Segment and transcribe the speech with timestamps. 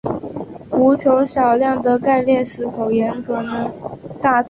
[0.71, 3.71] 无穷小量的概念是否严格呢？